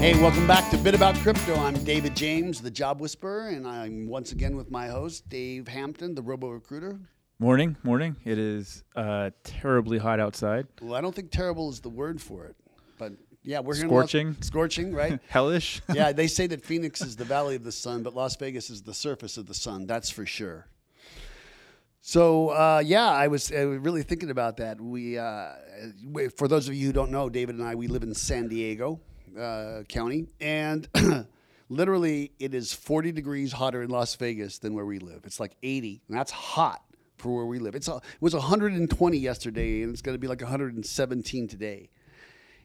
[0.00, 1.56] Hey, welcome back to Bit About Crypto.
[1.56, 6.14] I'm David James, the Job Whisperer, and I'm once again with my host, Dave Hampton,
[6.14, 7.00] the Robo Recruiter.
[7.40, 8.14] Morning, morning.
[8.24, 10.68] It is uh, terribly hot outside.
[10.80, 12.54] Well, I don't think terrible is the word for it,
[12.96, 13.12] but
[13.42, 14.26] yeah, we're here in Scorching?
[14.28, 15.18] Las- scorching, right?
[15.28, 15.82] Hellish.
[15.92, 18.82] yeah, they say that Phoenix is the valley of the sun, but Las Vegas is
[18.82, 19.88] the surface of the sun.
[19.88, 20.68] That's for sure.
[22.02, 24.80] So uh, yeah, I was, uh, really thinking about that.
[24.80, 25.54] We, uh,
[26.36, 29.00] for those of you who don't know, David and I, we live in San Diego
[29.38, 30.88] uh, County, and
[31.68, 35.22] literally it is 40 degrees hotter in Las Vegas than where we live.
[35.24, 36.82] It's like 80, and that's hot
[37.18, 37.74] for where we live.
[37.74, 41.90] It's it was 120 yesterday, and it's going to be like 117 today.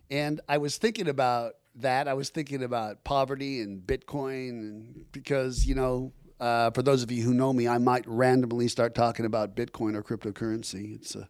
[0.10, 2.08] And I was thinking about that.
[2.08, 7.12] I was thinking about poverty and Bitcoin, and because you know, uh, for those of
[7.12, 10.96] you who know me, I might randomly start talking about Bitcoin or cryptocurrency.
[10.96, 11.30] It's a,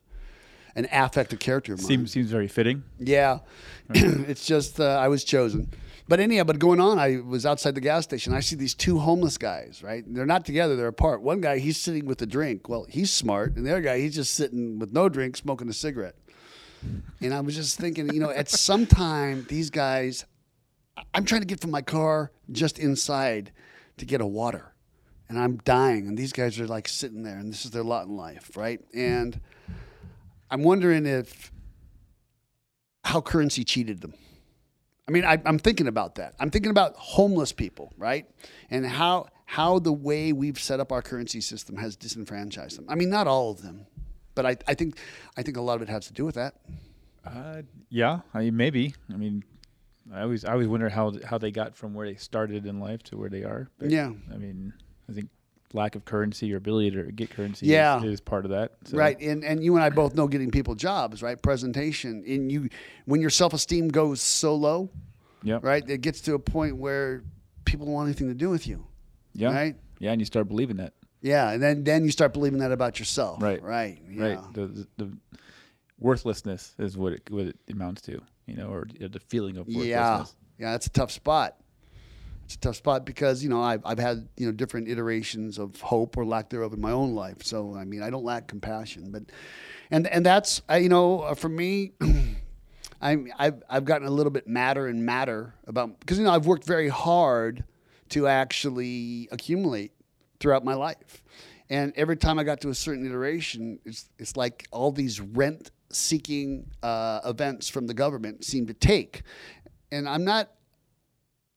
[0.75, 1.87] an affective character of mine.
[1.87, 2.83] Seems seems very fitting.
[2.99, 3.39] Yeah,
[3.89, 5.69] it's just uh, I was chosen.
[6.07, 8.33] But anyhow, but going on, I was outside the gas station.
[8.33, 9.81] I see these two homeless guys.
[9.83, 11.21] Right, they're not together; they're apart.
[11.21, 12.67] One guy, he's sitting with a drink.
[12.67, 15.73] Well, he's smart, and the other guy, he's just sitting with no drink, smoking a
[15.73, 16.15] cigarette.
[17.21, 20.25] And I was just thinking, you know, at some time, these guys,
[21.13, 23.53] I'm trying to get from my car just inside
[23.97, 24.73] to get a water,
[25.29, 28.07] and I'm dying, and these guys are like sitting there, and this is their lot
[28.07, 28.81] in life, right?
[28.93, 29.39] And
[30.53, 31.51] I'm wondering if
[33.03, 34.13] how currency cheated them.
[35.07, 36.35] I mean, I, I'm thinking about that.
[36.39, 38.27] I'm thinking about homeless people, right?
[38.69, 42.85] And how how the way we've set up our currency system has disenfranchised them.
[42.87, 43.87] I mean, not all of them,
[44.35, 44.99] but I, I think
[45.35, 46.53] I think a lot of it has to do with that.
[47.25, 48.93] Uh, yeah, I mean, maybe.
[49.11, 49.43] I mean,
[50.13, 53.01] I always I always wonder how how they got from where they started in life
[53.05, 53.69] to where they are.
[53.79, 54.11] But, Yeah.
[54.31, 54.73] I mean,
[55.73, 57.97] lack of currency or ability to get currency Yeah.
[57.97, 58.71] is, is part of that.
[58.85, 61.41] So, Right, and and you and I both know getting people jobs, right?
[61.41, 62.69] Presentation, and you
[63.05, 64.89] when your self esteem goes so low,
[65.43, 65.59] Yeah.
[65.61, 67.23] right, it gets to a point where
[67.65, 68.85] people don't want anything to do with you,
[69.33, 69.53] Yeah.
[69.53, 69.75] right?
[69.99, 70.93] Yeah, and you start believing that.
[71.21, 73.61] Yeah, and then then you start believing that about yourself, Right.
[73.63, 74.23] Right, yeah.
[74.35, 74.53] Right.
[74.53, 75.17] The, the, the
[75.99, 79.87] worthlessness is what it what it amounts to, you know, or the feeling of worthlessness.
[79.89, 80.25] Yeah,
[80.59, 81.55] yeah, that's a tough spot.
[82.53, 85.81] It's a tough spot because you know I've I've had you know different iterations of
[85.81, 87.41] hope or lack thereof in my own life.
[87.41, 89.23] So I mean I don't lack compassion, but
[89.89, 91.93] and and that's you know uh, for me.
[93.01, 96.45] I'm, I've, I've gotten a little bit madder and madder about because you know I've
[96.45, 97.65] worked very hard
[98.09, 99.91] to actually accumulate
[100.39, 101.23] throughout my life,
[101.71, 105.71] and every time I got to a certain iteration, it's it's like all these rent
[105.89, 109.23] seeking uh, events from the government seem to take,
[109.91, 110.51] and I'm not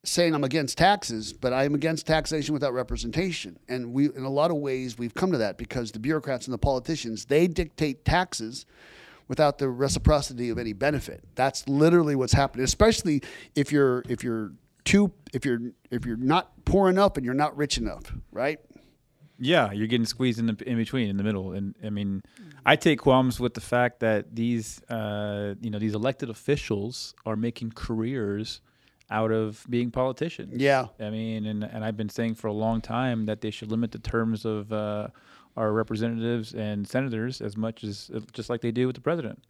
[0.07, 3.59] saying I'm against taxes, but I'm against taxation without representation.
[3.69, 6.55] And we, in a lot of ways, we've come to that because the bureaucrats and
[6.55, 8.67] the politicians they dictate taxes
[9.29, 11.25] without the reciprocity of any benefit.
[11.35, 12.65] That's literally what's happening.
[12.65, 13.23] Especially
[13.55, 14.53] if you're if you're
[14.85, 18.61] too if you're if you're not poor enough and you're not rich enough, right?
[19.39, 22.23] Yeah, you're getting squeezed in the in between, in the middle, and I mean,
[22.65, 27.37] I take qualms with the fact that these, uh, you know, these elected officials are
[27.37, 28.63] making careers
[29.11, 30.61] out of being politicians.
[30.61, 30.87] Yeah.
[31.01, 33.93] I mean, and and I've been saying for a long time that they should limit
[33.93, 35.09] the terms of uh,
[35.57, 39.43] our representatives and senators as much as just like they do with the president.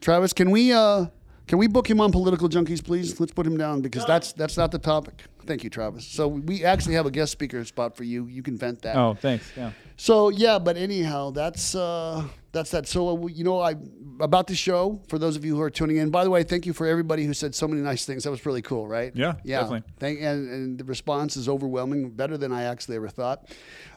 [0.00, 1.06] Travis, can we uh
[1.46, 3.20] can we book him on political junkies, please?
[3.20, 5.24] Let's put him down because that's that's not the topic.
[5.46, 6.06] Thank you, Travis.
[6.06, 8.26] So we actually have a guest speaker spot for you.
[8.26, 8.96] You can vent that.
[8.96, 9.50] Oh, thanks.
[9.56, 9.72] Yeah.
[9.96, 12.88] So yeah, but anyhow, that's uh, that's that.
[12.88, 13.74] So uh, you know, I
[14.20, 16.10] about the show for those of you who are tuning in.
[16.10, 18.24] By the way, thank you for everybody who said so many nice things.
[18.24, 19.12] That was really cool, right?
[19.14, 19.60] Yeah, yeah.
[19.60, 19.92] definitely.
[19.98, 23.48] Thank and, and the response is overwhelming, better than I actually ever thought.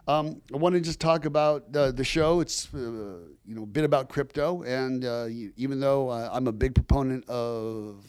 [0.08, 2.41] Um, I want to just talk about the the show.
[2.41, 6.53] It's uh, you know a bit about crypto, and uh, even though uh, I'm a
[6.53, 8.06] big proponent of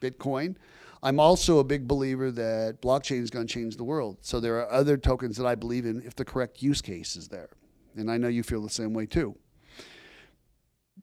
[0.00, 0.56] Bitcoin.
[1.02, 4.18] I'm also a big believer that blockchain is going to change the world.
[4.22, 7.28] So there are other tokens that I believe in if the correct use case is
[7.28, 7.50] there.
[7.96, 9.36] And I know you feel the same way too.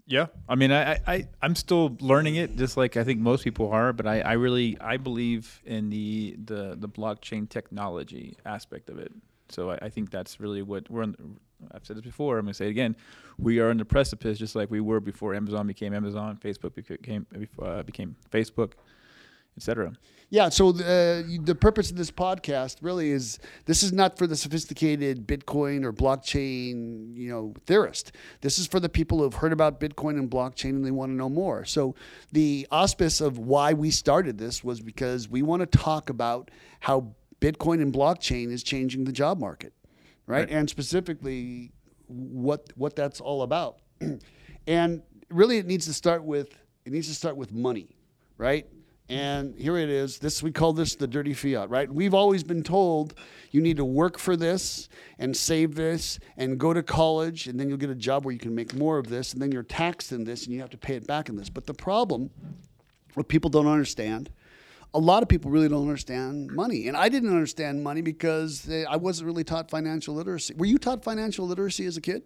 [0.08, 3.72] Yeah, I mean, I, I I'm still learning it, just like I think most people
[3.72, 3.92] are.
[3.92, 9.12] But I, I really I believe in the the the blockchain technology aspect of it.
[9.50, 11.04] So I, I think that's really what we're.
[11.04, 11.40] On,
[11.72, 12.38] I've said this before.
[12.38, 12.96] I'm gonna say it again.
[13.40, 17.26] We are on the precipice, just like we were before Amazon became Amazon, Facebook became
[17.60, 18.74] uh, became Facebook,
[19.58, 19.94] etc.
[20.30, 20.50] Yeah.
[20.50, 24.36] So the, uh, the purpose of this podcast really is this is not for the
[24.36, 28.12] sophisticated Bitcoin or blockchain, you know, theorist.
[28.42, 31.16] This is for the people who've heard about Bitcoin and blockchain and they want to
[31.16, 31.64] know more.
[31.64, 31.96] So
[32.32, 36.52] the auspice of why we started this was because we want to talk about
[36.82, 39.74] how Bitcoin and blockchain is changing the job market,
[40.26, 40.40] right?
[40.40, 40.50] Right.
[40.50, 41.72] And specifically
[42.08, 43.80] what what that's all about.
[44.68, 46.50] and really it needs to start with
[46.86, 47.96] it needs to start with money,
[48.38, 48.68] right?
[49.08, 50.18] And here it is.
[50.18, 51.92] This we call this the dirty fiat, right?
[51.92, 53.14] We've always been told
[53.52, 57.70] you need to work for this and save this and go to college and then
[57.70, 60.12] you'll get a job where you can make more of this and then you're taxed
[60.12, 61.50] in this and you have to pay it back in this.
[61.50, 62.32] But the problem
[63.14, 64.32] what people don't understand
[64.96, 66.88] a lot of people really don't understand money.
[66.88, 70.54] And I didn't understand money because I wasn't really taught financial literacy.
[70.56, 72.24] Were you taught financial literacy as a kid?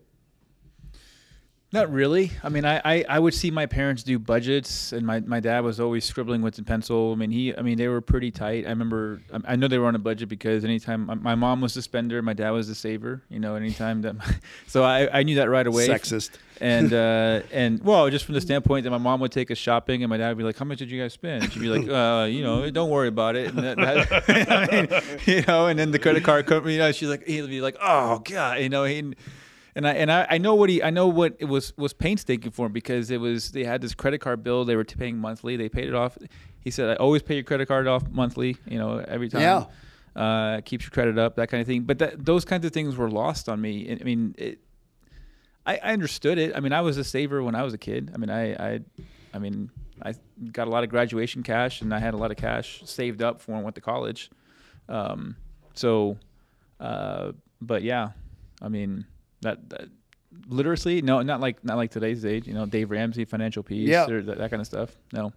[1.71, 2.31] Not really.
[2.44, 5.60] I mean, I, I, I, would see my parents do budgets, and my, my dad
[5.60, 7.12] was always scribbling with a pencil.
[7.12, 8.66] I mean, he I mean they were pretty tight.
[8.66, 11.75] I remember I know they were on a budget because anytime my, my mom was
[11.75, 13.21] the spender, my dad was the saver.
[13.30, 14.25] You know, anytime that, my,
[14.68, 15.88] so I, I knew that right away.
[15.88, 16.31] Sexist.
[16.60, 20.01] And uh, and well, just from the standpoint that my mom would take us shopping,
[20.01, 21.88] and my dad would be like, "How much did you guys spend?" She'd be like,
[21.88, 25.77] uh, "You know, don't worry about it." And that, that, I mean, you know, and
[25.77, 28.69] then the credit card company, you know, she's like, he'd be like, "Oh God," you
[28.69, 29.13] know, he
[29.79, 32.51] and I and I, I know what he I know what it was was painstaking
[32.51, 35.55] for him because it was they had this credit card bill they were paying monthly
[35.55, 36.17] they paid it off.
[36.59, 38.57] He said I always pay your credit card off monthly.
[38.67, 39.41] You know every time.
[39.41, 39.65] Yeah.
[40.15, 41.83] Uh, keeps your credit up, that kind of thing.
[41.83, 43.89] But that, those kinds of things were lost on me.
[43.89, 44.59] I mean, it,
[45.65, 46.53] I, I understood it.
[46.57, 48.11] I mean, I was a saver when I was a kid.
[48.13, 48.79] I mean, I, I,
[49.33, 49.69] I mean,
[50.01, 50.15] I
[50.51, 53.39] got a lot of graduation cash, and I had a lot of cash saved up
[53.39, 54.29] for when I went to college.
[54.89, 55.37] Um,
[55.73, 56.17] so,
[56.81, 58.09] uh, but yeah,
[58.61, 59.05] I mean,
[59.41, 59.89] that, that
[60.47, 62.47] literacy, no, not like not like today's age.
[62.47, 64.07] You know, Dave Ramsey, Financial Peace, Yeah.
[64.09, 64.91] or that, that kind of stuff.
[65.13, 65.33] No.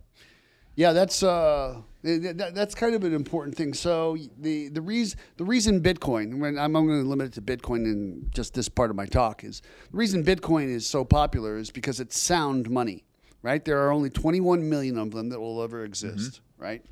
[0.74, 3.74] Yeah, that's uh, th- th- that's kind of an important thing.
[3.74, 7.42] So the the reason the reason Bitcoin, when I'm, I'm going to limit it to
[7.42, 9.60] Bitcoin in just this part of my talk, is
[9.90, 13.04] the reason Bitcoin is so popular is because it's sound money,
[13.42, 13.62] right?
[13.62, 16.82] There are only 21 million of them that will ever exist, right?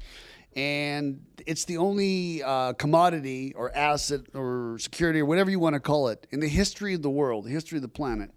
[0.57, 5.81] And it's the only uh, commodity or asset or security or whatever you want to
[5.81, 8.31] call it in the history of the world, the history of the planet,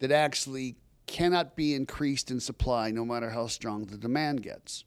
[0.00, 0.76] that actually
[1.06, 4.84] cannot be increased in supply no matter how strong the demand gets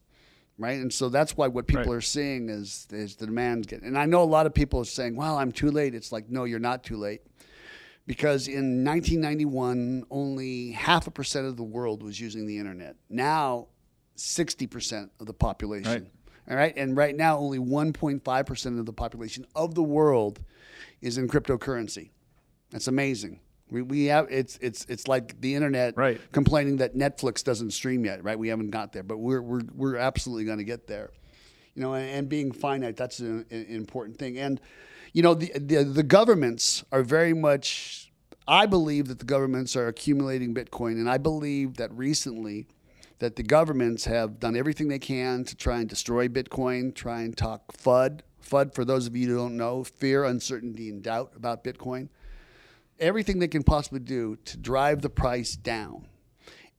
[0.58, 1.98] right and so that's why what people Right.
[1.98, 4.86] are seeing is is the demand get and i know a lot of people are
[4.86, 7.24] saying well i'm too late it's like no you're not too late
[8.08, 13.68] because in 1991 only half a percent of the world was using the internet now
[14.16, 16.12] 60% of the population Right.
[16.50, 20.40] All right and right now only 1.5% of the population of the world
[21.02, 22.10] is in cryptocurrency
[22.72, 23.40] that's amazing
[23.74, 26.22] we, we have it's it's it's like the internet Right.
[26.32, 28.38] complaining that Netflix doesn't stream yet, right?
[28.38, 31.10] We haven't got there, but we're we're we're absolutely going to get there.
[31.74, 34.38] You know, and, and being finite that's an, an important thing.
[34.38, 34.62] And
[35.12, 38.12] you know, the, the the governments are very much.
[38.48, 42.68] I believe that the governments are accumulating Bitcoin, and I believe that recently
[43.24, 47.36] that the governments have done everything they can to try and destroy Bitcoin, try and
[47.36, 48.22] talk FUD.
[48.42, 52.10] FUD, for those of you who don't know, fear, uncertainty, and doubt about Bitcoin
[53.00, 56.08] everything they can possibly do to drive the price down.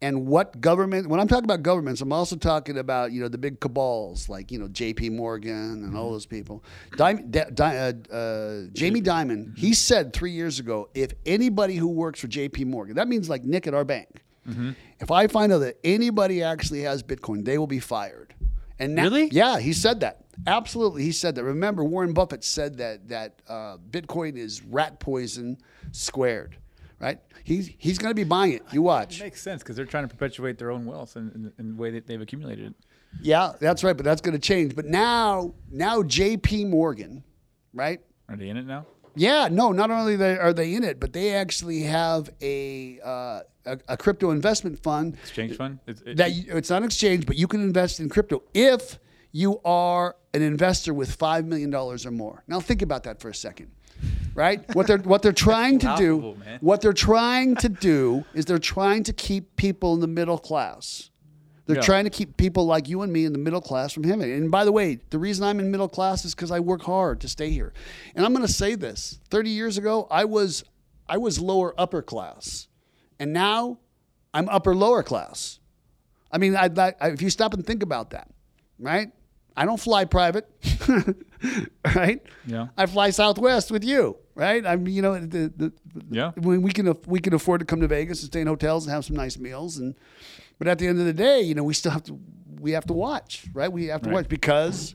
[0.02, 3.38] And what government, when I'm talking about governments, I'm also talking about, you know, the
[3.38, 6.62] big cabals like, you know, JP Morgan and all those people.
[6.96, 11.88] Dim- Di- Di- uh, uh, Jamie Dimon, he said three years ago if anybody who
[11.88, 14.22] works for JP Morgan, that means like Nick at our bank,
[15.00, 18.34] if I find out that anybody actually has Bitcoin, they will be fired.
[18.78, 19.28] And now, Really?
[19.30, 20.24] yeah, he said that.
[20.46, 21.44] Absolutely, he said that.
[21.44, 25.58] Remember, Warren Buffett said that that uh, Bitcoin is rat poison
[25.92, 26.56] squared,
[26.98, 27.20] right?
[27.44, 28.62] He's he's going to be buying it.
[28.72, 29.20] You watch.
[29.20, 31.80] It makes sense because they're trying to perpetuate their own wealth in, in, in the
[31.80, 32.74] way that they've accumulated it.
[33.22, 33.96] Yeah, that's right.
[33.96, 34.74] But that's going to change.
[34.74, 36.64] But now, now J.P.
[36.64, 37.22] Morgan,
[37.72, 38.00] right?
[38.28, 38.86] Are they in it now?
[39.16, 39.72] Yeah, no.
[39.72, 44.30] Not only are they in it, but they actually have a uh, a, a crypto
[44.30, 45.78] investment fund Exchange fund?
[45.86, 48.98] It's, it, that you, it's not exchange, but you can invest in crypto if
[49.32, 52.42] you are an investor with five million dollars or more.
[52.46, 53.70] Now think about that for a second,
[54.34, 54.62] right?
[54.74, 56.58] What they're what they're trying to do, man.
[56.60, 61.10] what they're trying to do is they're trying to keep people in the middle class.
[61.66, 61.82] They're Yeah.
[61.82, 64.20] trying to keep people like you and me in the middle class from him.
[64.20, 67.20] And by the way, the reason I'm in middle class is because I work hard
[67.22, 67.72] to stay here.
[68.14, 70.62] And I'm going to say this: 30 years ago, I was
[71.08, 72.68] I was lower upper class,
[73.18, 73.78] and now
[74.34, 75.58] I'm upper lower class.
[76.30, 78.28] I mean, I'd like, if you stop and think about that,
[78.78, 79.12] right?
[79.56, 80.48] I don't fly private,
[81.94, 82.20] right?
[82.46, 82.68] Yeah.
[82.76, 84.64] I fly Southwest with you, right?
[84.66, 85.72] I'm, you know, the, the,
[86.10, 86.32] Yeah.
[86.36, 88.92] when we can we can afford to come to Vegas and stay in hotels and
[88.92, 89.94] have some nice meals, and
[90.58, 92.18] but at the end of the day, you know, we still have to
[92.60, 93.70] we have to watch, right?
[93.70, 94.14] We have to Right.
[94.14, 94.94] watch because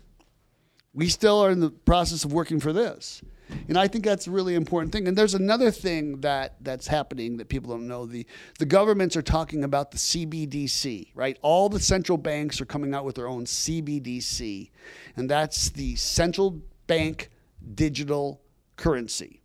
[0.94, 3.22] we still are in the process of working for this.
[3.68, 5.08] And I think that's a really important thing.
[5.08, 8.06] And there's another thing that that's happening that people don't know.
[8.06, 8.25] The
[8.60, 11.38] the governments are talking about the CBDC, right?
[11.42, 14.70] All the central banks are coming out with their own CBDC,
[15.16, 17.30] and that's the central bank
[17.75, 18.42] digital
[18.75, 19.38] currency.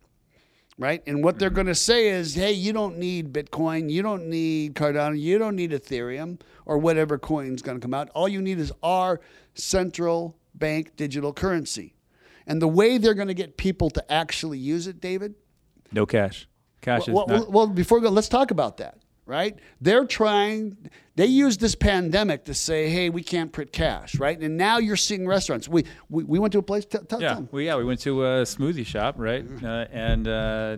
[0.77, 1.01] Right?
[1.07, 1.55] And what they're mm-hmm.
[1.55, 5.55] going to say is, hey, you don't need Bitcoin, you don't need Cardano, you don't
[5.55, 8.09] need Ethereum or whatever coin's going to come out.
[8.09, 9.21] All you need is our
[9.53, 11.93] central bank digital currency.
[12.47, 15.35] And the way they're going to get people to actually use it, David.
[15.91, 16.47] No cash.
[16.81, 17.51] Cash well, is well, not.
[17.51, 19.57] well, before we go, let's talk about that, right?
[19.81, 20.77] They're trying,
[21.15, 24.39] they use this pandemic to say, hey, we can't print cash, right?
[24.39, 25.67] And now you're seeing restaurants.
[25.67, 28.23] We we, we went to a place, t- t- yeah, well, yeah, we went to
[28.25, 29.47] a smoothie shop, right?
[29.47, 29.65] Mm-hmm.
[29.65, 30.77] Uh, and uh,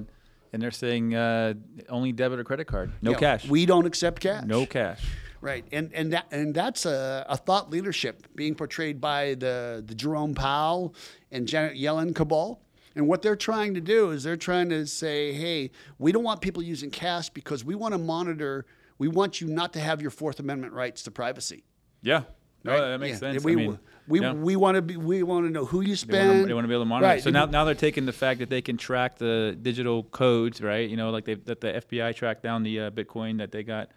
[0.53, 1.53] and they're saying uh,
[1.89, 4.45] only debit or credit card, no Yeah, cash, We don't accept cash.
[4.45, 5.03] no cash.
[5.39, 9.93] Right, and and that and that's a, a thought leadership being portrayed by the the
[9.93, 10.95] Jerome Powell
[11.31, 12.59] and Janet Yellen cabal.
[12.97, 16.41] And what they're trying to do is they're trying to say, hey, we don't want
[16.41, 18.65] people using cash because we want to monitor.
[18.97, 21.63] We want you not to have your Fourth Amendment rights to privacy.
[22.01, 22.23] Yeah,
[22.63, 22.79] no, Right?
[22.89, 23.31] that makes Yeah.
[23.33, 23.43] sense.
[23.43, 24.33] We I mean, we, yeah.
[24.33, 26.27] we want to be we want to know who you They spend.
[26.29, 27.07] want, to, they want to be able to monitor.
[27.07, 27.21] Right.
[27.21, 30.89] So now, now they're taking the fact that they can track the digital codes, right?
[30.89, 33.91] You know, like they, that the FBI tracked down the uh, Bitcoin that they got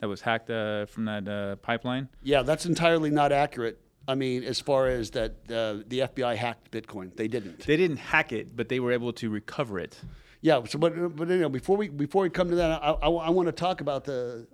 [0.00, 2.08] that was hacked uh, from that uh, pipeline.
[2.22, 3.80] Yeah, that's entirely not accurate.
[4.08, 7.14] I mean, as far as that, uh, the FBI hacked Bitcoin.
[7.16, 7.60] They didn't.
[7.66, 9.98] They didn't hack it, but they were able to recover it.
[10.40, 10.62] Yeah.
[10.64, 13.30] So, but but you know, before we before we come to that, I, I, I
[13.30, 14.46] want to talk about the.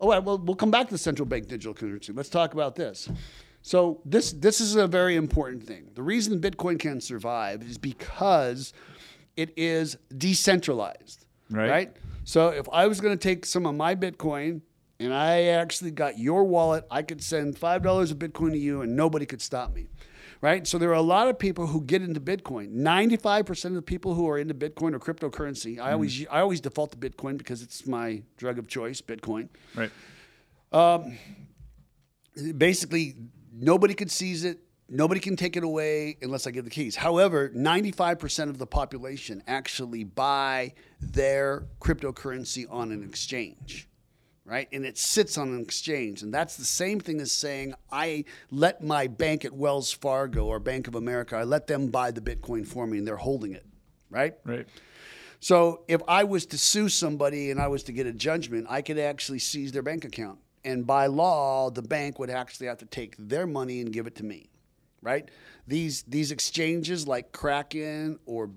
[0.00, 2.12] Oh, right, well, we'll come back to the central bank digital currency.
[2.12, 3.08] Let's talk about this.
[3.62, 5.88] So this this is a very important thing.
[5.94, 8.74] The reason Bitcoin can survive is because
[9.36, 11.24] it is decentralized.
[11.50, 11.96] Right.
[12.24, 14.62] So if I was going to take some of my Bitcoin
[15.00, 18.82] and I actually got your wallet, I could send five dollars of Bitcoin to you,
[18.82, 19.88] and nobody could stop me.
[20.40, 20.66] Right.
[20.66, 22.70] So there are a lot of people who get into Bitcoin.
[22.70, 25.92] Ninety-five percent of the people who are into Bitcoin or cryptocurrency, I mm.
[25.92, 29.48] always I always default to Bitcoin because it's my drug of choice, Bitcoin.
[29.74, 29.90] Right.
[30.72, 31.16] Um,
[32.58, 33.14] basically,
[33.52, 34.58] nobody could seize it.
[34.88, 36.94] Nobody can take it away unless I give the keys.
[36.94, 43.88] However, 95% of the population actually buy their cryptocurrency on an exchange,
[44.44, 44.68] right?
[44.72, 46.22] And it sits on an exchange.
[46.22, 50.58] And that's the same thing as saying, I let my bank at Wells Fargo or
[50.60, 53.64] Bank of America, I let them buy the Bitcoin for me and they're holding it,
[54.10, 54.34] right?
[54.44, 54.66] Right.
[55.40, 58.82] So if I was to sue somebody and I was to get a judgment, I
[58.82, 60.38] could actually seize their bank account.
[60.64, 64.14] And by law, the bank would actually have to take their money and give it
[64.16, 64.48] to me,
[65.02, 65.30] right?
[65.66, 68.50] These these exchanges like Kraken or,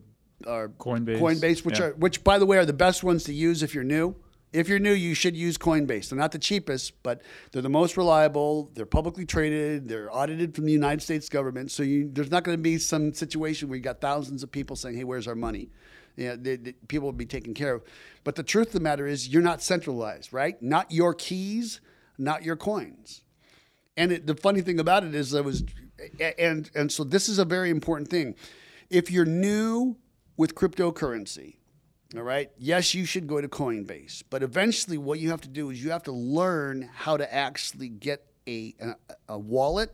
[0.46, 1.20] or Coinbase.
[1.20, 1.88] Coinbase, which Yeah.
[1.88, 4.16] are which by the way are the best ones to use if you're new.
[4.58, 6.10] If you're new, you should use Coinbase.
[6.10, 7.22] They're not the cheapest, but
[7.52, 8.72] they're the most reliable.
[8.74, 9.88] They're publicly traded.
[9.88, 11.70] They're audited from the United States government.
[11.70, 14.76] So you, there's not going to be some situation where you got thousands of people
[14.76, 15.70] saying, "Hey, where's our money?"
[16.16, 17.84] Yeah, they, they- people will be taken care of.
[18.24, 20.60] But the truth of the matter is, you're not centralized, right?
[20.60, 21.80] Not your keys,
[22.18, 23.22] not your coins.
[23.96, 25.64] And it, the funny thing about it is, I was,
[26.40, 28.34] and and so this is a very important thing.
[28.90, 29.98] If you're new
[30.36, 31.58] with cryptocurrency,
[32.16, 35.70] all right, yes, you should go to Coinbase, but eventually, what you have to do
[35.70, 38.96] is you have to learn how to actually get a a,
[39.30, 39.94] a wallet,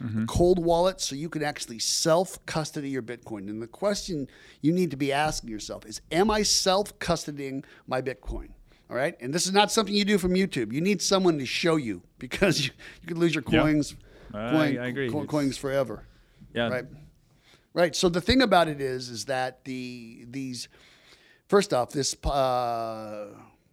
[0.00, 3.48] a cold wallet, so you can actually self custody your Bitcoin.
[3.50, 4.28] And the question
[4.62, 8.48] you need to be asking yourself is, am I self custodying my Bitcoin?
[8.90, 10.72] All right, and this is not something you do from YouTube.
[10.72, 12.70] You need someone to show you because you,
[13.02, 13.60] you could lose your Yeah.
[13.60, 13.94] coins,
[14.34, 15.10] I- coin- I agree.
[15.10, 16.04] co- coins forever.
[16.54, 16.68] Yeah.
[16.68, 16.84] Right.
[17.74, 17.96] Right.
[17.96, 20.68] So the thing about it is, is that the these
[21.52, 23.26] first off this uh,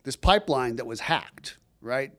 [0.04, 2.12] this pipeline that was hacked, right?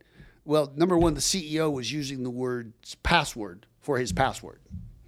[0.46, 4.60] Well, number one, the CEO was using the word password for his password.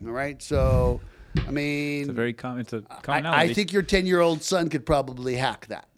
[0.05, 0.43] All right.
[0.43, 1.01] So,
[1.47, 2.61] I mean, It's a very common.
[2.61, 3.51] It's a I, commonality.
[3.51, 5.89] I think your ten year old son could probably hack that.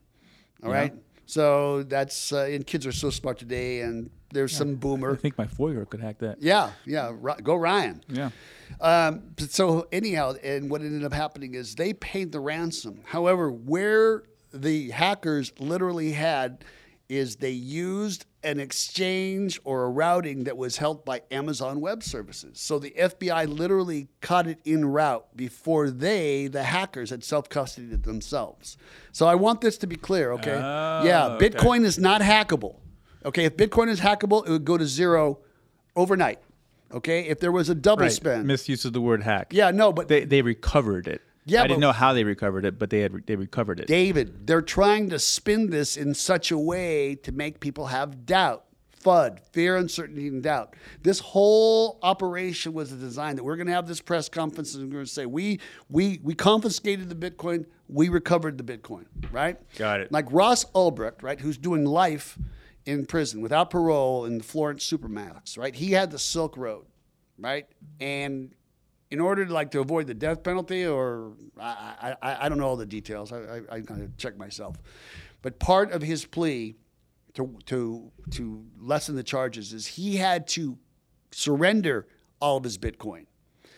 [0.62, 0.94] All right.
[1.26, 5.14] So that's uh, and kids are so smart today, and there's some boomer.
[5.14, 6.40] I think my four year old could hack that.
[6.40, 7.12] Yeah, yeah.
[7.42, 8.04] Go Ryan.
[8.08, 8.30] Yeah.
[8.80, 13.00] Um, but so anyhow, and what ended up happening is they paid the ransom.
[13.04, 14.22] However, where
[14.54, 16.64] the hackers literally had
[17.08, 22.58] is they used an exchange or a routing that was held by Amazon Web Services.
[22.60, 27.92] So the FBI literally caught it in route before they, the hackers, had self custodied
[27.92, 28.76] it themselves.
[29.12, 30.54] So I want this to be clear, okay?
[30.54, 31.50] Oh, yeah, okay.
[31.50, 32.76] Bitcoin is not hackable.
[33.24, 35.38] Okay, if Bitcoin is hackable, it would go to zero
[35.96, 36.38] overnight.
[36.92, 38.12] Okay, if there was a double Right.
[38.12, 38.46] spend.
[38.46, 39.48] Misuse of the word hack.
[39.52, 41.22] Yeah, no, but They they recovered it.
[41.46, 43.86] Yeah, I didn't know how they recovered it, but they had they recovered it.
[43.86, 48.64] David, they're trying to spin this in such a way to make people have doubt,
[49.02, 50.74] FUD, fear, uncertainty, and doubt.
[51.02, 54.84] This whole operation was a design that we're going to have this press conference and
[54.84, 55.60] we're going to say we
[55.90, 59.58] we we confiscated the Bitcoin, we recovered the Bitcoin, right?
[59.76, 60.10] Got it.
[60.10, 62.38] Like Ross Ulbricht, right, who's doing life
[62.86, 65.74] in prison without parole in the Florence Supermax, right?
[65.74, 66.86] He had the Silk Road,
[67.38, 67.66] right,
[68.00, 68.54] and
[69.14, 72.66] in order to like to avoid the death penalty, or I I, I don't know
[72.66, 73.32] all the details.
[73.32, 74.76] I I, I gotta check myself,
[75.40, 76.74] but part of his plea
[77.34, 80.76] to to to lessen the charges is he had to
[81.30, 82.08] surrender
[82.40, 83.26] all of his Bitcoin,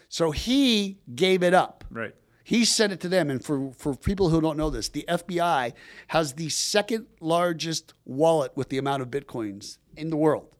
[0.08, 1.84] so he gave it up.
[1.90, 2.14] Right.
[2.42, 3.28] He sent it to them.
[3.28, 5.72] And for, for people who don't know this, the FBI
[6.06, 10.55] has the second largest wallet with the amount of Bitcoins in the world.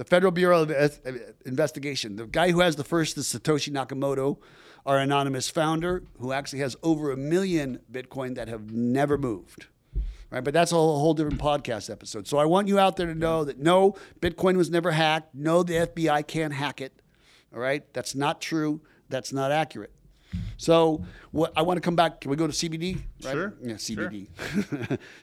[0.00, 1.10] The Federal Bureau of uh,
[1.44, 2.16] Investigation.
[2.16, 4.38] The guy who has the first is Satoshi Nakamoto,
[4.86, 9.66] our anonymous founder, who actually has over a million Bitcoin that have never moved.
[10.30, 12.26] Right, but that's a whole, whole different podcast episode.
[12.26, 15.34] So I want you out there to know that no, Bitcoin was never hacked.
[15.34, 16.94] No, the FBI can't hack it.
[17.52, 18.80] All right, that's not true.
[19.10, 19.92] That's not accurate.
[20.56, 22.22] So what I want to come back.
[22.22, 23.02] Can we go to CBD?
[23.22, 23.32] Right?
[23.32, 23.54] Sure.
[23.60, 24.28] Yeah, CBD.
[24.70, 24.98] Sure.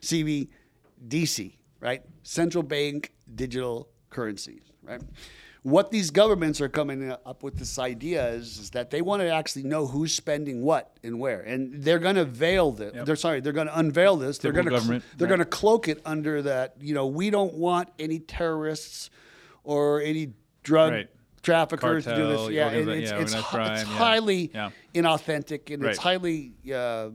[1.08, 2.02] CBDC, right?
[2.22, 5.00] Central bank digital currencies, right?
[5.62, 9.28] What these governments are coming up with this idea is, is that they want to
[9.28, 12.94] actually know who's spending what and where, and they're going to veil this.
[12.94, 13.06] Yep.
[13.06, 14.38] They're sorry, they're going to unveil this.
[14.38, 15.28] They're going to they're right.
[15.28, 16.76] going to cloak it under that.
[16.80, 19.10] You know, we don't want any terrorists
[19.64, 21.08] or any drug right
[21.42, 22.50] traffickers Cartel, to do this.
[22.50, 24.70] Yeah, and it's, yeah, it's, crime, it's highly yeah.
[24.94, 25.90] inauthentic and right.
[25.90, 26.52] it's highly.
[26.72, 27.10] Uh,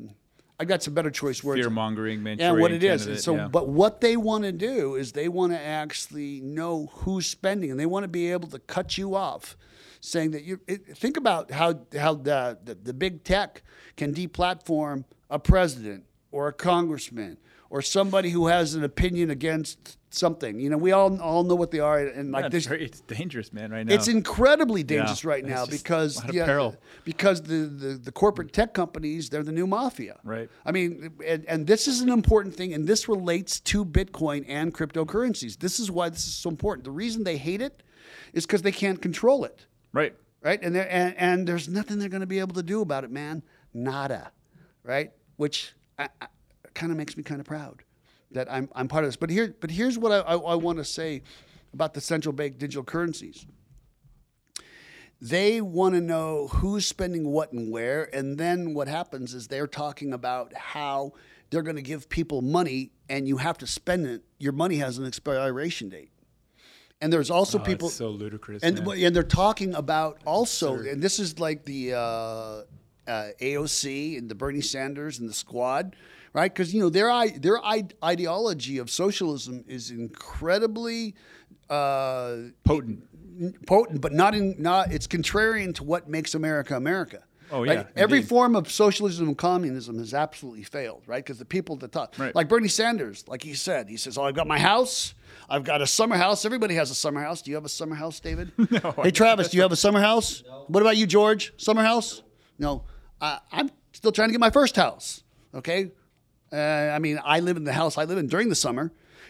[0.60, 1.60] I got some better choice words.
[1.60, 3.08] Fear mongering, Yeah, what it is.
[3.08, 7.26] And so, but what they want to do is they want to actually know who's
[7.26, 9.58] spending, and they want to be able to cut you off,
[10.00, 13.64] saying that you it, think about how how the, the the big tech
[13.98, 17.38] can deplatform a president or a congressman
[17.74, 20.60] or somebody who has an opinion against something.
[20.60, 23.52] You know, we all all know what they are, and like yeah, this, it's dangerous,
[23.52, 23.72] man.
[23.72, 26.70] Right now, it's incredibly dangerous yeah, right now because yeah,
[27.04, 30.20] because the, the the corporate tech companies they're the new mafia.
[30.24, 30.52] Right.
[30.64, 34.72] I mean, and, and this is an important thing, and this relates to Bitcoin and
[34.72, 35.58] cryptocurrencies.
[35.58, 36.86] This is why this is so important.
[36.86, 37.82] The reason they hate it
[38.34, 39.66] is because they can't control it.
[39.94, 40.14] Right.
[40.44, 40.62] Right.
[40.62, 43.42] And and and there's nothing they're going to be able to do about it, man.
[43.74, 44.32] Nada.
[44.84, 45.12] Right.
[45.38, 45.74] Which
[46.74, 47.84] kind of makes me kind of proud
[48.34, 49.16] that I'm, I'm part of this.
[49.16, 51.22] But here, but here's what I, I, I want to say
[51.74, 53.46] about the central bank digital currencies.
[55.22, 59.68] They want to know who's spending what and where, and then what happens is they're
[59.68, 61.14] talking about how
[61.50, 64.24] they're going to give people money, and you have to spend it.
[64.40, 66.10] Your money has an expiration date.
[67.00, 69.04] And there's also oh, people so ludicrous, and man.
[69.04, 72.64] and they're talking about also, and this is like the uh, uh,
[73.42, 75.96] AOC and the Bernie Sanders and the Squad
[76.34, 76.54] right?
[76.54, 77.60] Because you know their their
[78.04, 81.16] ideology of socialism is incredibly
[81.70, 84.92] uh, potent, potent, but not in not.
[84.92, 87.24] It's contrarian to what makes America America.
[87.52, 87.74] Oh yeah.
[87.74, 87.88] Right?
[87.96, 91.24] Every form of socialism and communism has absolutely failed, right?
[91.24, 92.34] Because the people at the top, right.
[92.34, 95.14] like Bernie Sanders, like he said, he says, "Oh, I've got my house.
[95.50, 96.46] I've got a summer house.
[96.46, 97.42] Everybody has a summer house.
[97.42, 98.52] Do you have a summer house, David?
[98.72, 98.96] no.
[99.04, 100.44] Hey, Travis, do you have a summer house?
[100.48, 100.66] No.
[100.68, 101.54] What about you, George?
[101.58, 102.24] Summer house?
[102.58, 102.86] No.
[103.22, 105.24] I, I'm still trying to get my first house.
[105.54, 105.92] Okay.
[106.54, 108.84] Uh, I mean, I live in the house I live in during the summer,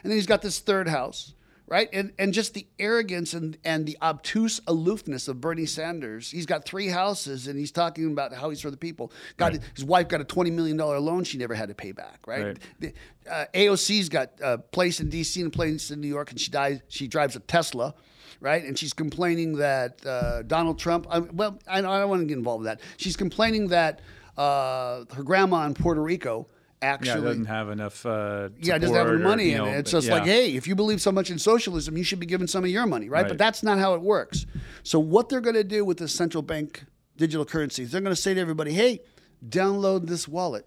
[0.03, 1.33] and then he's got this third house,
[1.67, 1.87] right?
[1.93, 6.29] And and just the arrogance and and the obtuse aloofness of Bernie Sanders.
[6.29, 9.13] He's got three houses, and he's talking about how he's for the people.
[9.37, 9.61] Got right.
[9.73, 12.45] his wife got a twenty million dollar loan she never had to pay back, right?
[12.45, 12.59] right.
[12.79, 12.93] The,
[13.31, 15.39] uh, AOC's got a place in D.C.
[15.39, 16.81] and a place in New York, and she dies.
[16.89, 17.95] She drives a Tesla
[18.39, 18.65] right?
[18.65, 22.37] And she's complaining that uh, Donald Trump, uh, well, I, I, don't want to get
[22.37, 22.81] involved with that.
[22.97, 24.01] She's complaining that
[24.35, 26.49] uh, her grandma in Puerto Rico
[26.83, 28.05] actually yeah, doesn't have enough.
[28.05, 29.79] Uh, yeah, doesn't have enough money or, in know, it.
[29.79, 30.13] It's just yeah.
[30.15, 32.69] like, hey, if you believe so much in socialism, you should be given some of
[32.69, 33.21] your money, right?
[33.21, 33.29] right.
[33.29, 34.45] But that's not how it works.
[34.83, 36.83] So what they're going to do with the central bank
[37.17, 39.01] digital currencies, they're going to say to everybody, hey,
[39.47, 40.65] download this wallet,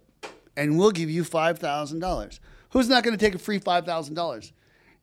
[0.56, 2.40] and we'll give you five thousand dollars.
[2.70, 4.52] Who's not going to take a free five thousand dollars?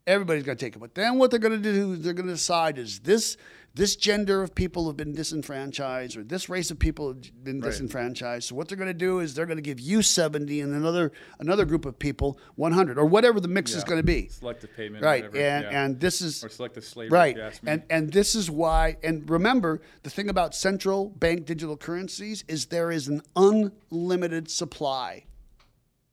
[0.05, 0.79] Everybody's going to take it.
[0.79, 3.37] But then what they're going to do, they're going to decide is this
[3.75, 7.71] this gender of people have been disenfranchised or this race of people have been right.
[7.71, 8.49] disenfranchised.
[8.49, 11.11] So what they're going to do is they're going to give you 70 and another
[11.39, 13.77] another group of people 100 or whatever the mix yeah.
[13.77, 14.27] is going to be.
[14.27, 15.03] Selective payment.
[15.03, 15.23] Right.
[15.25, 15.83] And yeah.
[15.83, 17.17] and this is or selective slavery.
[17.17, 17.59] Right.
[17.65, 22.67] And and this is why and remember the thing about central bank digital currencies is
[22.67, 25.25] there is an unlimited supply.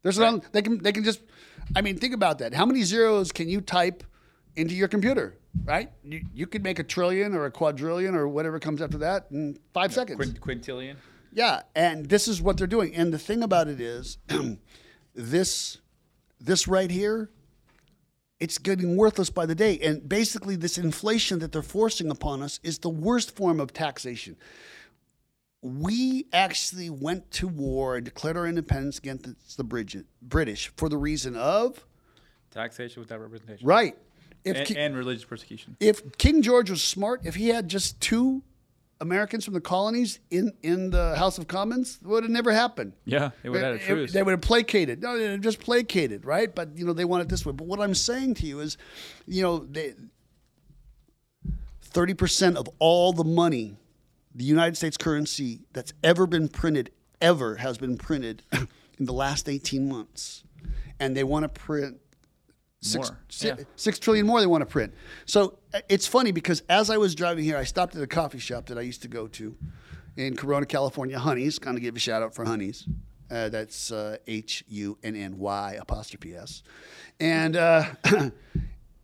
[0.03, 0.33] There's right.
[0.33, 1.21] an they can they can just
[1.77, 2.55] I mean think about that.
[2.55, 4.05] How many zeros can you type
[4.57, 5.37] into your computer?
[5.65, 5.91] right?
[6.05, 9.59] You, you could make a trillion or a quadrillion or whatever comes after that in
[9.73, 10.17] five yeah, seconds.
[10.17, 10.97] Quint- quintillion.
[11.33, 12.95] Yeah, and this is what they're doing.
[12.95, 14.19] And the thing about it is,
[15.15, 15.79] this
[16.41, 17.31] this right here,
[18.41, 19.79] it's getting worthless by the day.
[19.79, 24.37] And basically, this inflation that they're forcing upon us is the worst form of taxation.
[25.63, 29.65] We actually went to war and declared our independence against the
[30.23, 31.85] British for the reason of
[32.51, 33.67] taxation without representation.
[33.67, 33.97] Right
[34.45, 35.77] if and, and religious persecution.
[35.81, 38.43] If King George was smart, if he had just two
[39.01, 42.93] Americans from the colonies in, in the House of Commons, it would have never happened.
[43.05, 44.13] Yeah, it would have had a It- truce.
[44.13, 45.03] They would have placated.
[45.03, 46.55] No, they just placated, right?
[46.55, 47.53] But you know, they want it this way.
[47.53, 48.77] But what I'm saying to you is,
[49.27, 49.95] you know, they
[51.83, 53.77] thirty percent of all the money,
[54.35, 56.91] the United States currency that's ever been printed,
[57.21, 60.45] ever has been printed in the last 18 months,
[60.99, 61.99] and they want to print
[62.81, 63.57] six, yeah.
[63.77, 64.95] six trillion more they want to print.
[65.27, 68.39] So uh, it's funny because as I was driving here, I stopped at a coffee
[68.39, 69.57] shop that I used to go to
[70.17, 71.59] in Corona, California, Hunny's.
[71.59, 72.87] Kind of give a shout out for Hunny's.
[73.31, 76.63] Uh, that's uh, H U N N Y apostrophe S,
[77.21, 77.85] and uh,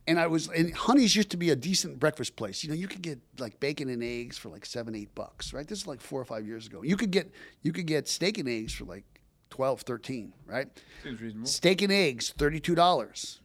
[0.07, 2.63] and I was and Hunny's used to be a decent breakfast place.
[2.63, 5.67] You know, you could get like bacon and eggs for like seven, eight bucks, right?
[5.67, 6.83] This is like four or five years ago.
[6.83, 7.31] You could get
[7.63, 9.05] you could get steak and eggs for like
[9.51, 10.69] 12, 13, right?
[11.03, 11.47] Seems reasonable.
[11.47, 13.41] Steak and eggs, thirty-two dollars.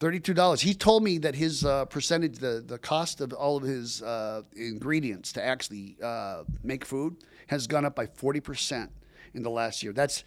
[0.00, 0.60] Thirty-two dollars.
[0.60, 4.42] He told me that his uh, percentage, the the cost of all of his uh,
[4.56, 7.16] ingredients to actually uh, make food,
[7.48, 8.90] has gone up by forty percent
[9.34, 9.92] in the last year.
[9.92, 10.22] That's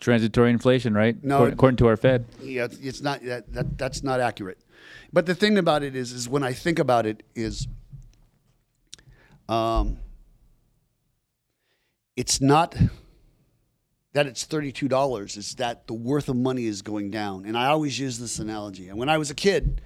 [0.00, 1.16] Transitory inflation, right?
[1.24, 1.36] No.
[1.36, 2.26] According, according to our Fed.
[2.42, 4.58] yeah, it's- it's not that, that that's not accurate.
[5.12, 7.68] But the thing about it is, is when I think about it, is
[9.48, 9.98] um,
[12.16, 12.76] it's not
[14.12, 15.36] that it's thirty-two dollars.
[15.36, 17.44] It's that the worth of money is going down.
[17.46, 18.88] And I always use this analogy.
[18.88, 19.80] And when I was a kid,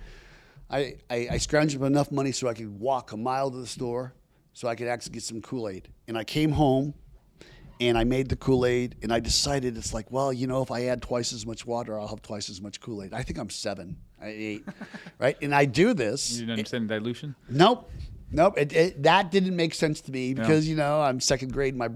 [0.71, 3.67] I, I, I scrounged up enough money so I could walk a mile to the
[3.67, 4.15] store,
[4.53, 5.89] so I could actually get some Kool Aid.
[6.07, 6.95] And I came home
[7.81, 10.71] and I made the Kool Aid, and I decided it's like, well, you know, if
[10.71, 13.13] I add twice as much water, I'll have twice as much Kool Aid.
[13.15, 14.65] I think I'm seven, I eight,
[15.19, 15.37] right?
[15.43, 16.33] And I do this.
[16.33, 17.35] You didn't understand dilution?
[17.49, 17.91] Nope,
[18.31, 18.55] nope.
[18.59, 21.77] It, it, that didn't make sense to me because you know I'm second grade.
[21.77, 21.89] My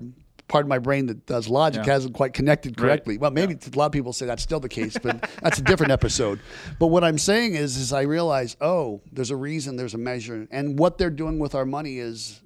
[0.48, 1.92] part of my brain that does logic Yeah.
[1.94, 2.86] hasn't quite connected Right.
[2.86, 3.16] correctly.
[3.16, 5.92] Well, maybe a lot of people say that's still the case, but that's a different
[5.92, 6.40] episode.
[6.78, 10.46] But what I'm saying is, is I realize, oh, there's a reason, there's a measure,
[10.50, 12.42] and what they're doing with our money is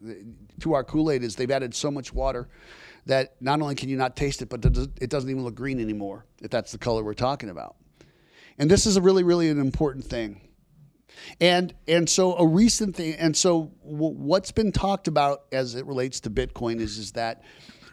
[0.60, 2.46] to our Kool Aid is they've added so much water
[3.06, 6.26] that not only can you not taste it, but it doesn't- even look green anymore
[6.42, 7.76] if that's the color we're talking about.
[8.58, 10.40] And this is a really, really an important thing.
[11.40, 15.86] And and so a recent thing, and so w- what's been talked about as it
[15.86, 17.42] relates to Bitcoin is is that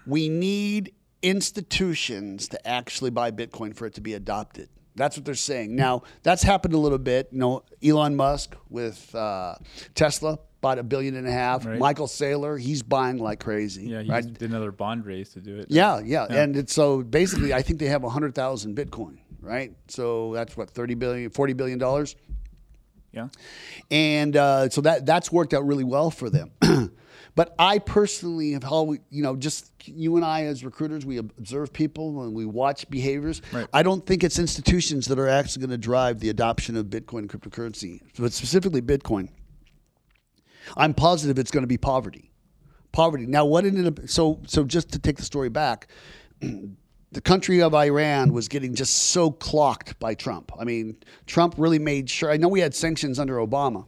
[0.06, 4.67] we need institutions to actually buy Bitcoin for it to be adopted.
[4.95, 5.76] That's what they're saying.
[5.76, 7.30] Now that's happened a little bit.
[7.32, 9.56] You know, Elon Musk with uh,
[9.95, 11.65] Tesla bought a billion and a half.
[11.65, 11.78] Right.
[11.78, 13.84] Michael Saylor, he's buying like crazy.
[13.86, 14.26] Yeah, he right?
[14.26, 15.67] did another bond raise to do it.
[15.69, 19.73] Yeah, yeah, and it's, so basically, I think they have hundred thousand Bitcoin, right?
[19.89, 22.15] So that's what 30 billion, 40 billion dollars,
[23.12, 23.28] Yeah.
[23.91, 26.52] and uh, so that that's worked out really well for them.
[27.36, 31.73] but I personally have always, you know, just you and I as recruiters, we observe
[31.73, 33.41] people and we watch behaviors.
[33.52, 33.67] Right.
[33.73, 37.19] I don't think it's institutions that are actually going to drive the adoption of Bitcoin
[37.19, 39.28] and cryptocurrency, but specifically Bitcoin.
[40.78, 42.32] I'm positive it's going to be poverty.
[42.91, 43.26] Poverty.
[43.26, 44.08] Now, what ended up?
[44.08, 45.88] So, so just to take the story back,
[46.41, 50.52] the country of Iran was getting just so clocked by Trump.
[50.60, 52.32] I mean, Trump really made sure.
[52.32, 53.86] I know we had sanctions under Obama,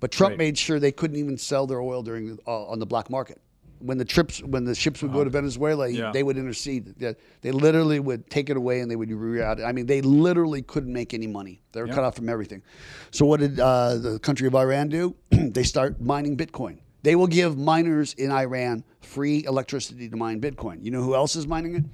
[0.00, 0.38] but Trump Right.
[0.38, 3.40] made sure they couldn't even sell their oil during uh, on the black market.
[3.82, 6.10] When the trips, when the ships would go to Venezuela, he- Yeah.
[6.12, 6.94] they would intercede.
[6.98, 9.64] They, they literally would take it away and they would reroute it.
[9.64, 11.60] I mean, they literally couldn't make any money.
[11.72, 12.62] They were cut off from everything.
[13.10, 15.14] So what did uh, the country of Iran do?
[15.30, 16.78] they start mining Bitcoin.
[17.02, 20.84] They will give miners in Iran free electricity to mine Bitcoin.
[20.84, 21.84] You know who else is mining it?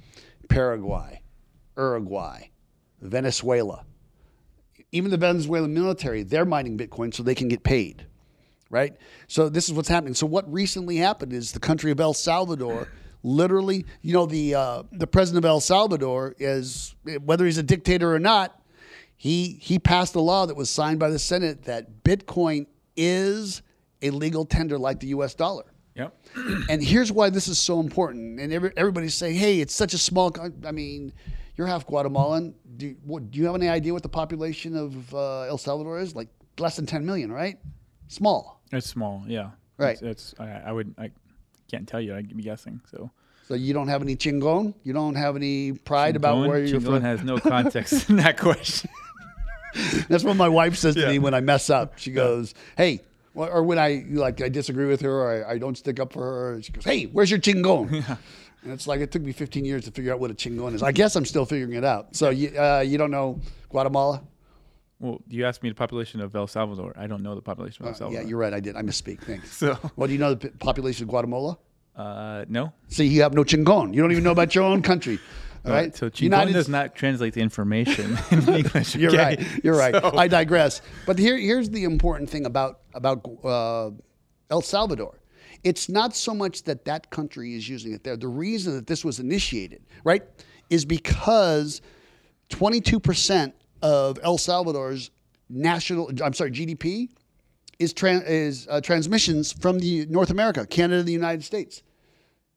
[0.49, 1.21] Paraguay,
[1.77, 2.49] Uruguay,
[3.01, 3.85] Venezuela.
[4.91, 8.05] Even the Venezuelan military, they're mining Bitcoin so they can get paid,
[8.69, 8.95] right?
[9.27, 10.13] So this is what's happening.
[10.13, 12.87] So what recently happened is the country of El Salvador,
[13.23, 18.13] literally, you know, the uh, the president of El Salvador is whether he's a dictator
[18.13, 18.61] or not,
[19.15, 23.61] he he passed a law that was signed by the Senate that Bitcoin is
[24.01, 25.33] a legal tender like the U.S.
[25.33, 25.65] dollar.
[25.95, 26.15] Yep.
[26.69, 28.39] And here's why this is so important.
[28.39, 30.33] And every, everybody's saying, "Hey, it's such a small."
[30.65, 31.11] I mean,
[31.59, 32.55] you're half Guatemalan.
[32.77, 35.99] Do you, what, do you have any idea what the population of uh, El Salvador
[35.99, 36.15] is?
[36.15, 37.57] Like less than 10 million, right?
[38.07, 38.58] Small.
[38.71, 39.23] It's small.
[39.27, 39.51] Yeah.
[39.77, 39.93] Right.
[40.01, 41.11] It's, it's I, I would I
[41.71, 42.15] can't tell you.
[42.15, 42.81] I'd be guessing.
[42.91, 43.09] So
[43.47, 44.73] So you don't have any chingon.
[44.83, 47.01] You don't have any pride about where you're Chingon from.
[47.01, 48.89] has no context in that question.
[50.09, 51.09] That's what my wife says to Yeah.
[51.09, 51.97] me when I mess up.
[51.99, 53.01] She goes, "Hey,"
[53.35, 56.11] or or when I like I disagree with her or I, I don't stick up
[56.13, 56.61] for her.
[56.61, 58.17] She goes, "Hey, where's your chingon?" Yeah.
[58.61, 60.83] And it's like it took me 15 years to figure out what a chingon is.
[60.83, 62.13] I guess I'm still figuring it out.
[62.13, 64.21] So you uh, you don't know Guatemala?
[64.99, 66.93] Well, you asked me the population of El Salvador.
[66.97, 68.21] I don't know the population of El Uh, Salvador.
[68.21, 68.53] yeah, you're right.
[68.53, 68.75] I did.
[68.75, 69.21] I misspeak.
[69.21, 69.51] Thanks.
[69.57, 71.57] So, Well, do you know the p- population of Guatemala?
[71.95, 72.73] uh, no.
[72.89, 73.93] See, you have no chingon.
[73.93, 75.19] You don't even know about your own country.
[75.65, 75.93] All right.
[75.95, 78.95] So Chingon United- does not translate the information in English.
[78.95, 79.17] You're okay?
[79.35, 79.63] right.
[79.63, 79.93] You're right.
[79.93, 80.81] So- I digress.
[81.05, 83.91] But here, here's the important thing about about uh,
[84.49, 85.15] El Salvador
[85.63, 88.15] it's not so much that that country is using it there.
[88.15, 90.23] The reason that this was initiated, right,
[90.69, 91.81] is because
[92.49, 93.51] 22%
[93.81, 95.11] of El Salvador's
[95.49, 97.09] national, I'm sorry, GDP
[97.79, 101.81] is, tran is uh, transmissions from the North America, Canada, the United States.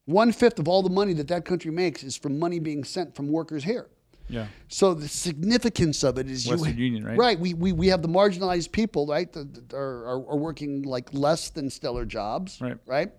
[0.05, 3.15] One fifth of all the money that that country makes is from money being sent
[3.15, 3.89] from workers here.
[4.29, 4.47] Yeah.
[4.69, 7.19] So the significance of it is Western you, Union, right?
[7.19, 7.39] Right.
[7.39, 11.13] We, we, we have the marginalized people, right, that that are, are, are working like
[11.13, 12.79] less than stellar jobs, Right.
[12.87, 13.13] Right.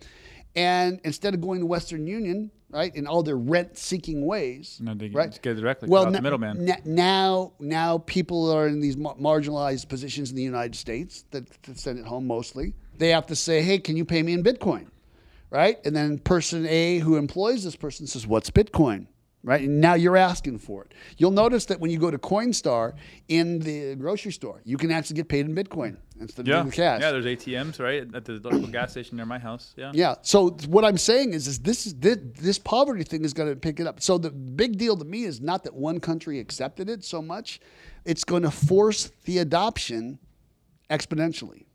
[0.56, 5.10] And instead of going to Western Union, right, in all their rent-seeking ways, No, they
[5.10, 6.66] right, get directly well, na- the middleman.
[6.66, 11.50] na- now, now people are in these mar- marginalized positions in the United States that,
[11.64, 12.74] that send it home mostly.
[12.98, 14.88] They have to say, "Hey, can you pay me in Bitcoin?"
[15.50, 19.08] Right, and then person A who employs this person says, "What's Bitcoin?"
[19.46, 20.94] Right, and now you're asking for it.
[21.18, 22.94] You'll notice that when you go to Coinstar
[23.28, 26.62] in the grocery store, you can actually get paid in Bitcoin instead yeah.
[26.62, 27.02] of with cash.
[27.02, 28.08] Yeah, there's ATMs, right?
[28.16, 29.74] At the local gas station near my house.
[29.76, 29.92] Yeah.
[29.94, 30.16] Yeah.
[30.22, 33.56] So what I'm saying is, is this is this, this poverty thing is going to
[33.58, 34.02] pick it up.
[34.02, 37.60] So the big deal to me is not that one country accepted it so much;
[38.06, 40.20] it's going to force the adoption
[40.90, 41.66] exponentially,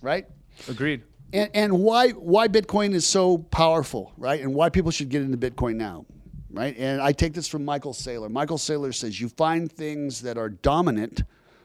[0.00, 0.26] right?
[0.68, 1.02] Agreed.
[1.32, 4.40] And, and why why Bitcoin is so powerful, right?
[4.40, 6.06] And why people should get into Bitcoin now,
[6.50, 6.76] right?
[6.78, 8.30] And I take this from Michael Saylor.
[8.30, 11.22] Michael Saylor says you find things that are dominant,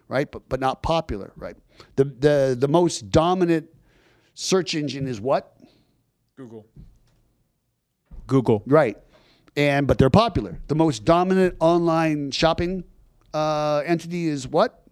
[0.07, 1.55] right, but but not popular, right?
[1.95, 3.69] The the the most dominant
[4.33, 5.57] search engine is what?
[6.35, 6.65] Google.
[8.27, 8.63] Google.
[8.65, 8.97] Right.
[9.55, 10.59] And but they're popular.
[10.67, 12.83] The most dominant online shopping
[13.33, 14.83] uh, entity is what?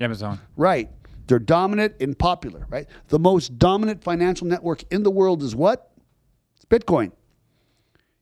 [0.00, 0.40] Amazon.
[0.56, 0.90] Right.
[1.26, 2.86] They're dominant and popular, right?
[3.08, 5.90] The most dominant financial network in the world is what?
[6.56, 7.12] It's Bitcoin.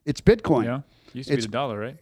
[0.05, 0.65] It's Bitcoin.
[0.65, 0.81] Yeah.
[1.15, 1.97] Used to It's- be the dollar, right?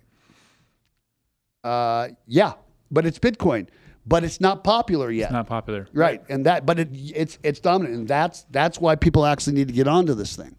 [1.63, 2.53] Uh, yeah,
[2.91, 3.67] but it's Bitcoin.
[4.07, 5.25] But it's not popular yet.
[5.25, 5.87] It's not popular.
[5.93, 9.69] Right, and that, but it, it's it's dominant, and that's that's why people actually need
[9.69, 10.57] to get onto this thing.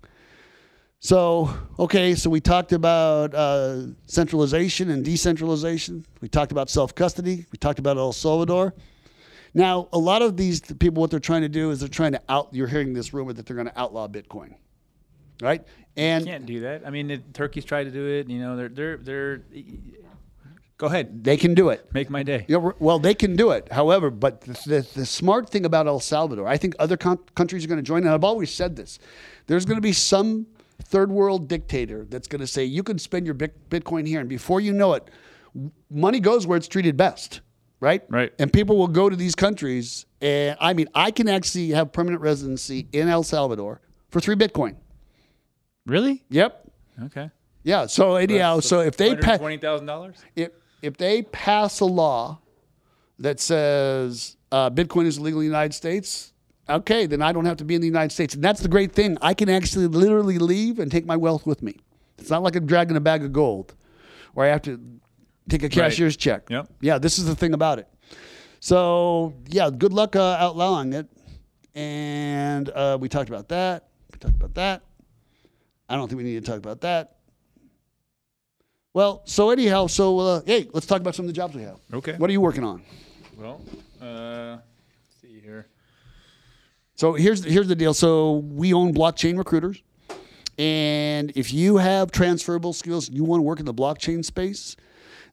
[0.99, 1.49] So
[1.79, 6.05] okay, so we talked about uh, centralization and decentralization.
[6.21, 7.47] We talked about self custody.
[7.51, 8.75] We talked about El Salvador.
[9.55, 12.21] Now, a lot of these people, what they're trying to do is they're trying to
[12.29, 12.49] out.
[12.53, 14.53] You're hearing this rumor that they're going to outlaw Bitcoin,
[15.41, 15.65] right?
[15.97, 16.83] And you Can't do that.
[16.85, 18.29] I mean, it, Turkey's try to do it.
[18.29, 19.41] You know, they're they're they're.
[20.77, 21.23] Go ahead.
[21.23, 21.87] they can do it.
[21.93, 22.43] Make my day.
[22.47, 23.71] You know, well, they can do it.
[23.71, 27.67] However, but the, the, the smart thing about El Salvador, I think other countries are
[27.67, 27.99] going to join.
[27.99, 28.97] And I've always said this:
[29.45, 30.47] there's going to be some
[30.83, 34.59] third world dictator that's going to say you can spend your Bitcoin here, and before
[34.59, 35.07] you know it,
[35.89, 37.41] money goes where it's treated best,
[37.79, 38.03] right?
[38.09, 38.33] Right.
[38.39, 42.21] And people will go to these countries, and I mean, I can actually have permanent
[42.21, 44.77] residency in El Salvador for three Bitcoin.
[45.85, 46.23] Really?
[46.29, 46.71] Yep.
[47.05, 47.29] Okay.
[47.63, 47.85] Yeah.
[47.87, 50.17] So anyhow, so if they pass twenty thousand dollars.
[50.35, 52.39] if if they pass a law
[53.19, 56.33] that says uh, Bitcoin is illegal in the United States,
[56.69, 58.33] okay, then I don't have to be in the United States.
[58.33, 59.17] And that's the great thing.
[59.21, 61.77] I can actually literally leave and take my wealth with me.
[62.17, 63.73] It's not like I'm dragging a bag of gold,
[64.35, 64.79] or I have to
[65.49, 66.49] take a cashier's check.
[66.49, 66.67] Yep.
[66.81, 67.87] Yeah, this is the thing about it.
[68.59, 71.07] So yeah, good luck uh, outlawing it.
[71.73, 73.87] And uh, we talked about that.
[74.11, 74.83] We talked about that.
[75.91, 77.17] I don't think we need to talk about that.
[78.93, 81.79] Well, so anyhow, so uh, hey, let's talk about some of the jobs we have.
[81.93, 82.13] Okay.
[82.13, 82.81] What are you working on?
[83.37, 83.59] Well,
[84.01, 85.67] uh, let's see here.
[86.95, 87.93] So here's here's the deal.
[87.93, 89.83] So we own blockchain recruiters,
[90.57, 94.77] and if you have transferable skills, and you want to work in the blockchain space,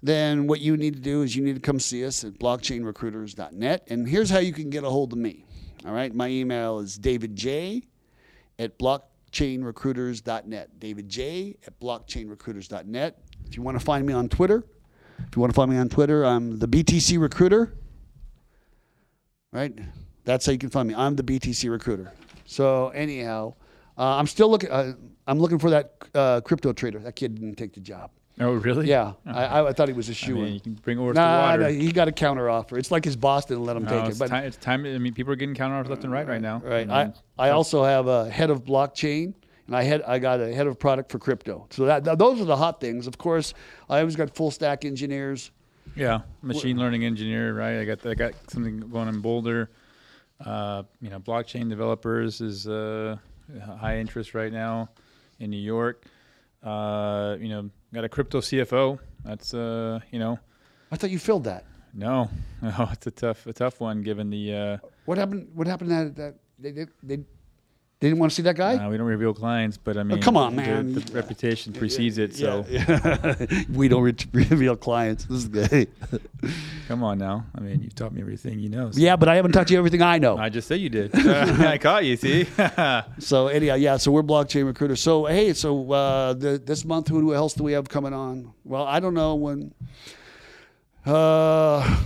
[0.02, 3.86] then what you need to do is you need to come see us at blockchainrecruiters.net.
[3.86, 5.44] And here's how you can get a hold of me.
[5.86, 7.84] All right, my email is davidj
[8.58, 8.76] at
[9.30, 10.78] blockchainrecruiters.net.
[10.78, 13.18] David J at blockchainrecruiters.net.
[13.46, 14.64] If you want to find me on Twitter,
[15.18, 17.74] if you want to find me on Twitter, I'm the BTC Recruiter.
[19.52, 19.76] Right?
[20.24, 20.94] That's how you can find me.
[20.94, 22.12] I'm the BTC Recruiter.
[22.44, 23.54] So anyhow,
[23.96, 24.70] uh, I'm still looking.
[24.70, 24.94] Uh,
[25.26, 26.98] I'm looking for that uh, crypto trader.
[26.98, 28.10] That kid didn't take the job.
[28.40, 28.86] Oh, really?
[28.88, 30.54] Yeah, I, I, I thought he was a shoe mean, in.
[30.54, 31.62] you can bring orders Nah, to water.
[31.64, 32.78] no, he got a counter offer.
[32.78, 34.18] It's like his boss didn't let him No, take it.
[34.18, 34.86] But time, it's time.
[34.86, 36.58] I mean, people are getting counter offers left and right right now.
[36.64, 36.82] Right.
[36.82, 39.34] And I, then- I also have a head of blockchain,
[39.66, 41.66] and I had I got a head of product for crypto.
[41.70, 43.06] So that, those are the hot things.
[43.06, 43.54] Of course,
[43.90, 45.50] I always got full stack engineers.
[45.96, 47.80] yeah, machine learning engineer, right?
[47.80, 49.70] I got I got something going in Boulder.
[50.44, 53.16] Uh, you know, blockchain developers is uh,
[53.80, 54.88] high interest right now
[55.40, 56.04] in New York.
[56.62, 58.98] Uh, you know, got a crypto CFO.
[59.24, 60.38] That's uh, you know,
[60.90, 61.64] I thought you filled that.
[61.94, 62.30] no,
[62.62, 65.48] no, it's a tough a tough one given the uh, What happened?
[65.54, 65.90] What happened?
[65.90, 67.18] That that they they they,
[68.00, 68.74] They didn't want to see that guy.
[68.76, 70.94] Uh, we don't reveal clients, but I mean, come on, the- man.
[70.94, 73.34] The, reputation precedes it, so Yeah.
[73.72, 75.24] we don't re- reveal clients.
[75.24, 75.88] This is good.
[76.88, 77.46] come on now.
[77.56, 78.92] I mean, you've taught me everything you know.
[78.92, 80.36] so- yeah, but I haven't taught you everything I know.
[80.38, 81.12] I just said you did.
[81.12, 82.16] I caught you.
[82.16, 82.46] See.
[83.18, 83.96] So anyhow, yeah.
[83.96, 85.00] So we're blockchain recruiters.
[85.00, 88.52] So hey, so uh, the, this month, who else do we have coming on?
[88.64, 89.74] Well, I don't know when.
[91.04, 91.98] Uh,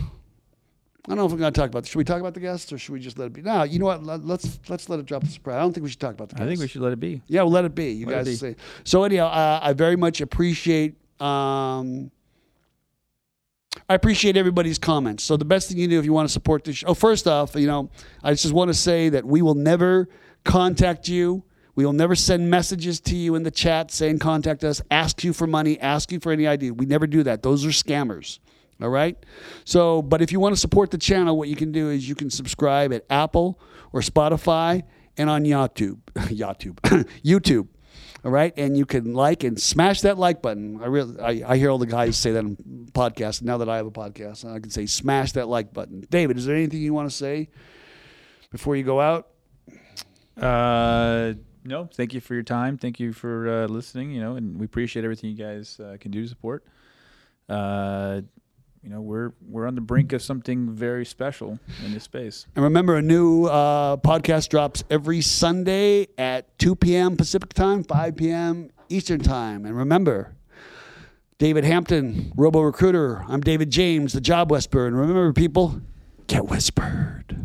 [1.04, 1.82] I don't know if we're going to talk about.
[1.82, 1.90] This.
[1.90, 3.42] Should we talk about the guests or should we just let it be?
[3.42, 4.04] No, you know what?
[4.04, 5.56] Let, let's let's let it drop the surprise.
[5.56, 6.44] I don't think we should talk about the guests.
[6.44, 7.20] I think we should let it be.
[7.26, 7.90] Yeah, well, let it be.
[7.90, 8.34] You Let guys be.
[8.36, 8.56] say.
[8.84, 10.94] So anyhow, uh, I very much appreciate.
[11.20, 12.12] Um,
[13.88, 15.24] I appreciate everybody's comments.
[15.24, 16.88] So the best thing you do if you want to support this show.
[16.88, 17.90] Oh, first off, you know,
[18.22, 20.08] I just want to say that we will never
[20.44, 21.42] contact you.
[21.74, 25.32] We will never send messages to you in the chat saying contact us, ask you
[25.32, 26.72] for money, ask you for any idea.
[26.72, 27.42] We never do that.
[27.42, 28.38] Those are scammers.
[28.82, 29.16] All right.
[29.64, 32.16] So, but if you want to support the channel, what you can do is you
[32.16, 33.60] can subscribe at Apple
[33.92, 34.82] or Spotify
[35.16, 36.74] and on YouTube, YouTube,
[37.24, 37.68] YouTube.
[38.24, 40.80] All right, and you can like and smash that like button.
[40.80, 42.56] I really, I, I hear all the guys say that on
[42.92, 43.42] podcasts.
[43.42, 46.06] Now that I have a podcast, I can say smash that like button.
[46.08, 47.48] David, is there anything you want to say
[48.50, 49.28] before you go out?
[50.36, 52.78] Uh, no, thank you for your time.
[52.78, 54.12] Thank you for uh, listening.
[54.12, 56.64] You know, and we appreciate everything you guys uh, can do to support.
[57.48, 58.22] Uh,
[58.82, 62.46] you know, we're we're on the brink of something very special in this space.
[62.56, 67.16] And remember, a new uh, podcast drops every Sunday at 2 p.m.
[67.16, 68.70] Pacific time, 5 p.m.
[68.88, 69.64] Eastern time.
[69.64, 70.34] And remember,
[71.38, 73.24] David Hampton, Robo Recruiter.
[73.28, 74.86] I'm David James, the Job Whisperer.
[74.86, 75.80] And remember, people,
[76.26, 77.44] get whispered.